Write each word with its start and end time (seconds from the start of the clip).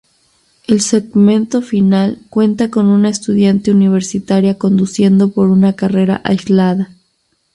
El 0.65 0.81
segmento 0.81 1.61
final 1.61 2.17
cuenta 2.31 2.71
con 2.71 2.87
una 2.87 3.07
estudiante 3.09 3.69
universitaria 3.69 4.57
conduciendo 4.57 5.29
por 5.29 5.49
una 5.49 5.73
carretera 5.73 6.21
aislada. 6.23 6.89